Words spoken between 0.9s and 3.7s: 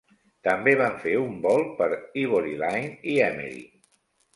fer un volt per Ivoryline i Emery.